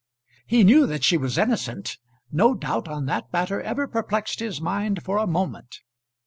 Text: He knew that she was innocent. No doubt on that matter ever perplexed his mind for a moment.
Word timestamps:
He 0.47 0.63
knew 0.63 0.87
that 0.87 1.03
she 1.03 1.15
was 1.15 1.37
innocent. 1.37 1.99
No 2.31 2.55
doubt 2.55 2.87
on 2.87 3.05
that 3.05 3.31
matter 3.31 3.61
ever 3.61 3.87
perplexed 3.87 4.39
his 4.39 4.59
mind 4.59 5.03
for 5.03 5.17
a 5.19 5.27
moment. 5.27 5.81